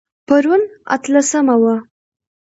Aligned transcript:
پرون 0.27 0.61
اتلسمه 0.95 1.55
وه 1.61 1.75